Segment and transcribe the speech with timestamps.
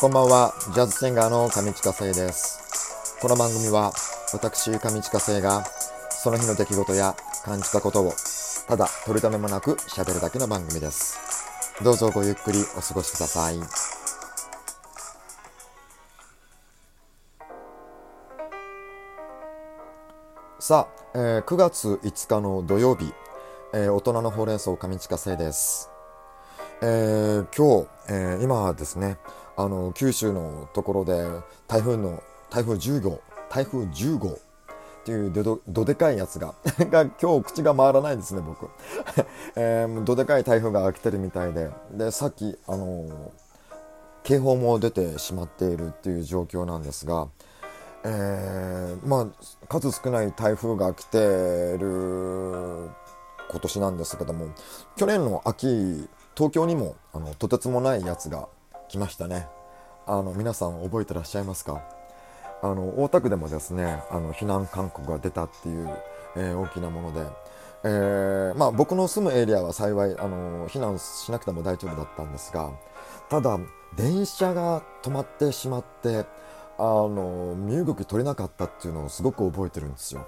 [0.00, 3.18] こんばんは、ジャズシンガーの上地下生です。
[3.20, 3.92] この番組は、
[4.32, 5.64] 私、上地下生が、
[6.10, 8.12] その日の出来事や感じたことを、
[8.68, 11.18] ただ取り留めもなく喋るだけの番組です。
[11.82, 13.58] どうぞごゆっくりお過ごしください。
[20.60, 23.12] さあ、えー9月5日の土曜日、
[23.74, 25.90] えー大人のほうれん草上地下生です。
[26.82, 29.18] えー今日、えー今はですね
[29.58, 31.20] あの九州のところで
[31.66, 34.38] 台風の台風10号台風10号っ
[35.04, 36.54] ていうどどでかいやつが
[36.90, 38.68] が今日口が回らないですね僕、
[39.56, 41.70] えーどでかい台風が来てるみたいで。
[41.90, 43.32] でさっきあの
[44.22, 47.28] 警報も出てしまっているっていう状況なんですが、
[48.04, 49.26] えーまあ
[49.68, 51.18] 数少ない台風が来て
[51.78, 52.90] る
[53.50, 54.48] 今年なんですけども
[54.96, 58.46] 去年の秋東京にもあのとてつもないやつが
[58.88, 59.46] 来ましたね
[60.06, 61.82] あの皆さん覚えてらっしゃいますか？
[62.62, 65.88] あの大田区でもですねあの避難勧告が出たっていう、
[66.36, 67.26] えー大きなもので、
[67.84, 72.72] えーまあ、僕の住むエリアは幸いあの避難しなくても大丈夫だったんですが
[73.28, 73.58] ただ
[73.96, 76.24] 電車が止まってしまって
[76.78, 80.26] あの身動き取れなかったっていうのをすごく覚えてるんですよ。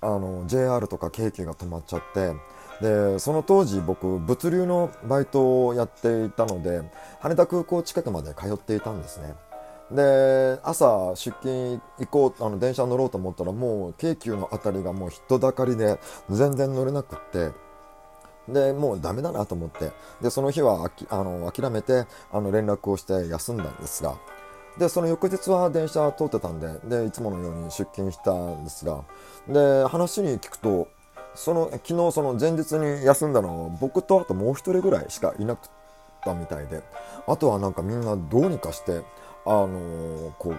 [0.00, 2.34] あの JR とか京急が止まっちゃって
[2.80, 6.82] でその当時僕物流のバイトをやっていたので
[7.20, 9.34] 羽田空港近くまで通っていたんですね。
[9.90, 17.50] で朝出勤行こうあの電車乗ろうと思ったらもう京急の辺りがもう人だかりで全然乗れなくって
[18.52, 19.90] でもうダメだなと思って。
[20.20, 24.16] でその日はあきあの諦めてあの連絡をして休んだんですが
[24.78, 29.02] でその翌日は電車通ってたんででいつものように出勤したんですが
[29.48, 30.88] で話に聞くと
[31.34, 35.70] その昨日その前日に休んだのは僕とあともう1人ぐらいしかいなくっ
[36.24, 36.82] たみたいで
[37.26, 39.02] あとはなんかみんなどうにかして
[39.44, 40.54] あのーこう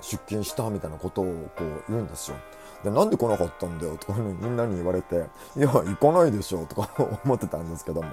[0.00, 1.24] 出勤したみたいなことを
[1.56, 2.36] こう言うんですよ。
[2.84, 3.96] でなんで来なかったんだよ？
[3.96, 5.24] とかみんなに言われて
[5.56, 6.66] いや行かないでしょ？
[6.66, 6.90] とか
[7.24, 8.10] 思ってたんですけども。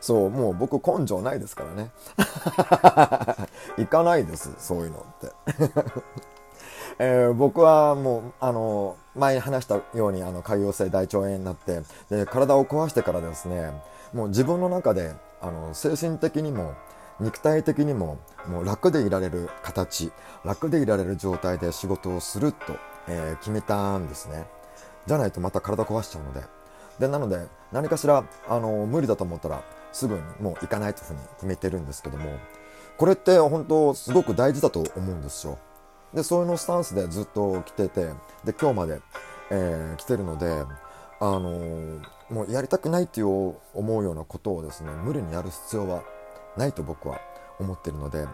[0.00, 1.90] そうもう僕根性ないですからね。
[3.76, 5.32] 行かないですそういうのって。
[6.98, 13.72] えー僕はもうあの前に話したようにあの潰瘍性大腸炎になってで体を壊してからですね
[14.12, 16.74] もう自分の中であの精神的にも
[17.18, 20.12] 肉体的にももう楽でいられる形
[20.44, 22.74] 楽でいられる状態で仕事をすると、
[23.08, 24.46] えー決めたんですね。
[25.06, 26.42] じゃないとまた体壊しちゃうので。
[26.98, 32.38] でなので何かしらあの無理だと思ったらすぐにもう行かないというふうに決めてるんですけども
[32.98, 35.58] これって本当すごく大事だと思うんですよ。
[36.14, 38.10] でそういうのスタンスでずっと来てて
[38.44, 39.00] で今日まで、
[39.50, 40.46] えー来てるので、
[41.20, 46.02] あのーもうやりたくないっていう思うようなことをですね無理にやる必要は
[46.56, 47.20] ないと僕は
[47.58, 48.26] 思ってるので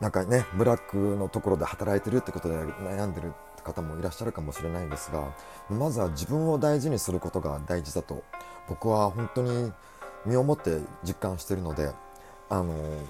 [0.00, 3.34] なんかねブラックのところで働いてるってことで悩んでる
[3.66, 5.32] 方もいらっしゃるかもしれないんですが
[5.68, 8.22] まずは自分を大事にすることが大事だと
[8.68, 9.72] 僕は本当に
[10.24, 11.90] 身をもって実感してるので
[12.48, 13.06] あのー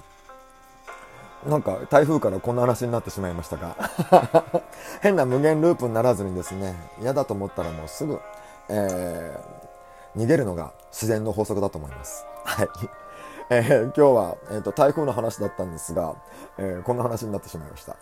[1.47, 3.75] なんか台風からこんな話になってしまいましたが
[5.01, 8.19] 変な無限ループにならずにですね嫌だと思ったらもうすぐ、
[8.69, 9.57] えー
[10.17, 12.25] 逃げるのが自然の法則だと思います。
[12.43, 12.67] はい。
[13.51, 16.15] えー今日は、えーと台風の話だったんですが、
[16.57, 17.95] えーこんな話になってしまいました。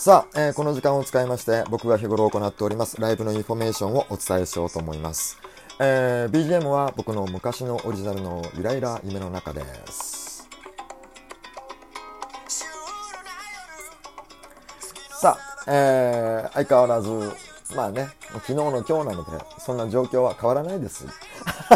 [0.00, 5.36] さあ、えーこの時間を使いまして僕が日頃行っておりますライブのインフォメーションをお伝えしようと思います。
[5.78, 10.48] えー BGM は僕の昔のオリジナルのゆらゆら夢の中です。
[15.20, 17.10] さあ、えー相変わらず、
[17.76, 21.04] まあね、昨日の今日なので、そんな状況は変わらないです。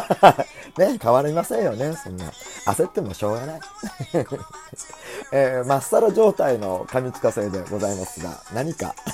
[0.79, 2.25] ね、変わりませんよね、そんな。
[2.65, 3.61] 焦ってもしょうがない。
[5.33, 8.95] えー、まっさら状態の上近生でございますが、何か。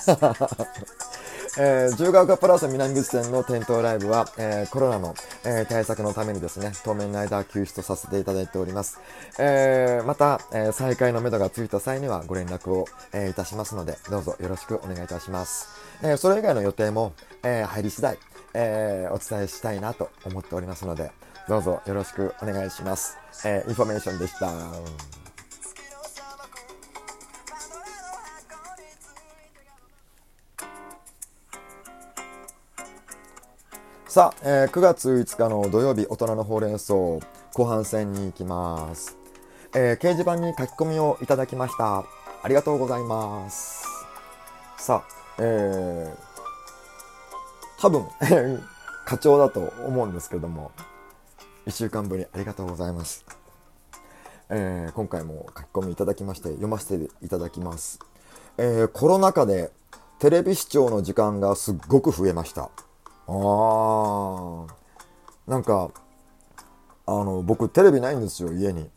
[1.58, 9.00] えー、自由が丘プラス南口店の店頭ライブは、えーコロナの、えー対策のためにですね、当面の間休止とさせていただいております。
[9.38, 15.66] えーまた、えー再開の目処がついた際にはご連絡を、えーいたしますので、どうぞよろしくお願いいたします。
[16.02, 18.16] えーそれ以外の予定も、えー入り次第、
[18.54, 21.10] えーお伝えしたいなと思っておりますので、
[21.48, 23.16] どうぞよろしくお願いします。
[23.44, 25.19] えーインフォメーションでした。
[34.10, 37.20] さあ、えー9月5日の土曜日、大人のほうれん草、後
[37.64, 39.16] 半戦に行きます。
[39.72, 41.98] えー掲示板に書き込みをいただきました。
[42.42, 43.84] ありがとうございます。
[44.78, 48.04] さあ、えー、多分、
[49.06, 50.72] 課長だと思うんですけども、
[51.66, 53.24] 1週間ぶりありがとうございます。
[54.48, 58.00] えー、今回も書き込みいただきまして読ませていただきます。
[58.58, 59.70] えー、コロナ禍で
[60.18, 62.70] テレビ視聴の時間がすっごく増えました。
[63.30, 63.36] あー、
[65.50, 65.90] なんか、
[67.06, 68.88] あの、僕テレビないんですよ、家に。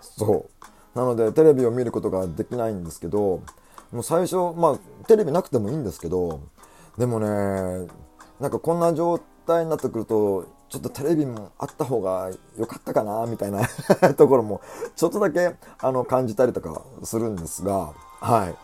[0.00, 0.48] そ
[0.94, 0.98] う。
[0.98, 3.42] なのでテレビを見ることができないんですけど、
[3.92, 6.40] もう最初、まあ、テレビなくてもいいんですけど、
[6.98, 7.28] でもね、
[8.40, 12.28] なんかこんな状態になってくると、ちょっとテレビもあった方が
[12.58, 13.68] 良かったかな、みたいな
[14.18, 14.60] ところも、
[14.96, 18.56] ちょっとだけ、あの、感じたりとかするんですが、はい。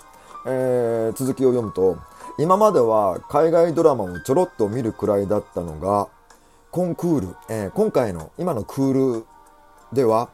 [0.46, 1.96] えー、続きを読むと、
[2.38, 6.08] 今までは海外ドラマをちょろっと見るくらいだったのが、
[6.76, 9.26] コンクール、えー、今回の今のクール
[9.94, 10.28] では、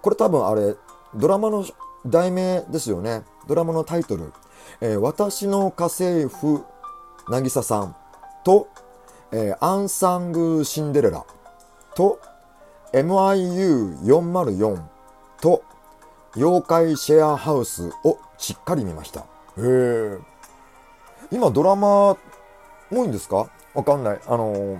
[0.00, 0.76] これ多分あれ、
[1.16, 1.66] ドラマの
[2.06, 3.24] 題名ですよね。
[3.48, 4.32] ドラマのタイトル。
[4.80, 6.64] えー、私の家政婦、
[7.28, 7.96] 渚さん
[8.44, 8.68] と、
[9.32, 11.24] えー、アンサング・シンデレラ
[11.96, 12.20] と
[12.92, 14.80] MIU404
[15.40, 15.64] と
[16.36, 19.22] 妖怪シェアハウスをしっかり見ました。
[19.22, 19.24] へ
[19.58, 20.16] え。
[21.32, 22.16] 今ドラマ
[22.92, 23.50] 多いんですか？
[23.74, 24.20] わかんない。
[24.28, 24.78] あのー、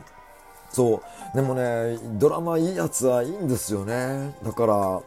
[0.76, 0.96] そ
[1.32, 1.36] う。
[1.36, 4.34] でもね、ドラマいいやつはいいんですよね。
[4.44, 5.00] だから、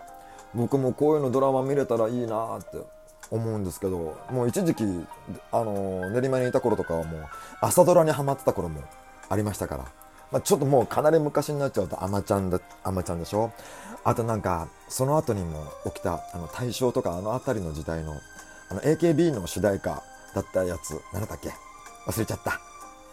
[0.56, 2.78] 僕もこういうのドラマ見れたらいいなって
[3.30, 4.84] 思うんですけど、もう一時期、
[5.52, 7.22] あの、練馬にいた頃とかはもう
[7.62, 8.82] 朝ドラにハマってた頃も
[9.30, 9.86] ありましたから。
[10.32, 13.52] まあ、ちょっともうかなり昔になっちゃうと、あまちゃんだ、あまちゃんでしょ？
[14.04, 18.16] あとなんか、その後にも起きた、あの、大正とかあの辺りの時代の、
[18.70, 20.02] あの、AKB の主題歌
[20.34, 21.52] だったやつ、何だっけ？
[22.08, 22.60] 忘れちゃった。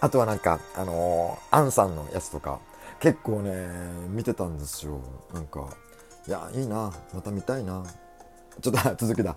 [0.01, 2.61] あとはなんか、あのー、アンさんのやつとか、
[3.01, 3.69] 結構ね、
[4.09, 5.01] 見てたんですよ。
[5.33, 5.69] なんか、
[6.27, 6.93] いや、いいな。
[7.15, 7.85] また見たいな。
[8.61, 9.37] ちょっと 続きだ。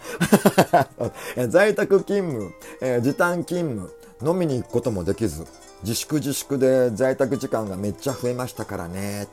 [1.50, 5.46] 在宅勤務、えー、時短勤務、飲みに行くこともできず、
[5.84, 9.28] 自粛自粛で在宅時間がめっちゃ増えましたからね。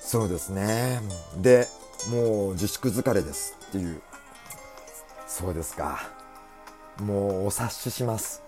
[0.00, 1.00] そうですね。
[1.36, 1.68] で、
[2.10, 4.02] もう自粛疲れですっていう。
[5.26, 6.10] そうですか。
[7.00, 8.42] もうお察しします。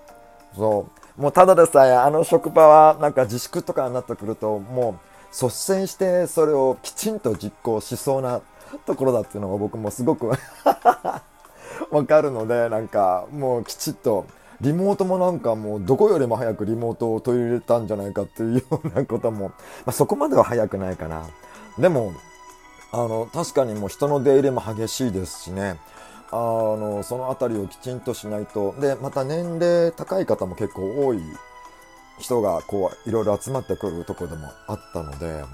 [0.56, 0.86] そ
[1.18, 1.20] う。
[1.20, 8.40] もうただでさえあの職場はなんか自粛とかになってくるともう率先してそれをきちんと実行しそうな
[8.84, 10.32] ところだっていうのが僕もすごく
[11.90, 14.26] わかるのでなんかもうきちっと
[14.60, 19.48] リモートもなんかもうどこよりも早くリモートを取り入れたんじゃないかっていうようなことも、
[19.84, 21.26] まあ、そこまでは早くないかな。
[21.78, 22.12] でも、
[22.92, 25.78] あの、確かにもう人の出入れも激しいですしね。
[26.30, 28.74] あの、そのあたりをきちんとしないと。
[28.80, 31.20] で、また年齢高い方も結構多い
[32.18, 35.44] 人がこう、いろいろ集まってくるところでもあったので、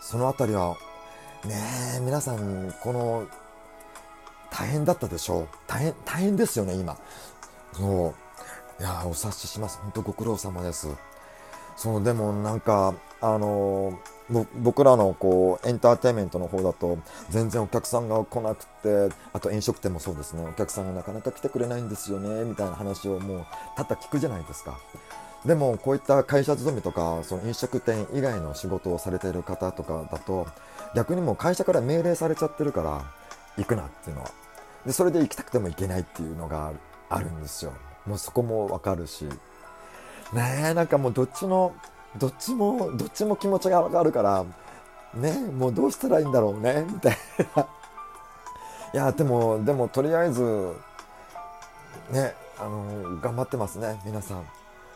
[0.00, 0.76] そのあたりは、
[1.44, 1.54] ね
[1.96, 3.26] え、皆さん、この、
[4.50, 5.48] 大変だったでしょう。
[5.66, 6.96] 大変、大変ですよね、今。
[7.72, 8.14] そ
[8.78, 8.82] う。
[8.82, 9.78] いやお察しします。
[9.82, 10.88] 本当ご苦労様です。
[11.76, 13.98] そう、でもなんか、あの、
[14.60, 16.98] 僕らのこうエンターテインメントの方だと
[17.28, 23.46] 全然お客さんが来なくてあと飲食店もそうですねお客さんがなかなか来てくれないんですよねみたいな話をもう
[23.76, 24.78] たった聞くじゃないですか
[25.44, 30.46] でもこういった会社勤めとかその飲食店以外の仕事をされている方とかだと
[30.94, 33.04] 逆にもう会社から命令されちゃってるから
[33.58, 34.30] 行くなっていうのは
[34.86, 36.72] でそれで行きたくても行けないっていうのが
[37.08, 37.72] あるんですよ。
[38.06, 39.26] もうそこもわかるし。
[40.32, 41.74] ねえ、なんかもうどっちの、
[42.18, 44.44] どっちも、どっちも気持ちがわかるから、
[45.14, 47.16] ねもうどうしたらいいんだろうね、みたい
[47.56, 47.66] な。
[48.94, 50.74] いや、でも、でもとりあえず、
[52.10, 54.44] ね、あの、頑張ってますね、皆さん。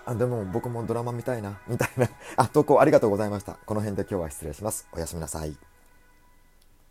[0.04, 2.08] あ、でも僕もドラマ見たいな、みたいな。
[2.36, 3.56] あ、投稿ありがとうございました。
[3.66, 4.86] この辺で今日は失礼します。
[4.92, 5.56] おやすみなさい。